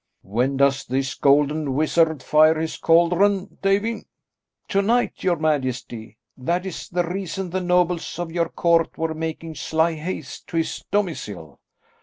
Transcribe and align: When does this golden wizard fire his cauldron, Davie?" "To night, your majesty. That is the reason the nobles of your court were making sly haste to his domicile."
When 0.23 0.57
does 0.57 0.83
this 0.83 1.13
golden 1.13 1.75
wizard 1.75 2.23
fire 2.23 2.59
his 2.59 2.75
cauldron, 2.77 3.59
Davie?" 3.61 4.07
"To 4.69 4.81
night, 4.81 5.21
your 5.23 5.35
majesty. 5.35 6.17
That 6.35 6.65
is 6.65 6.89
the 6.89 7.03
reason 7.05 7.51
the 7.51 7.61
nobles 7.61 8.17
of 8.17 8.31
your 8.31 8.49
court 8.49 8.97
were 8.97 9.13
making 9.13 9.53
sly 9.53 9.93
haste 9.93 10.47
to 10.47 10.57
his 10.57 10.83
domicile." 10.89 11.59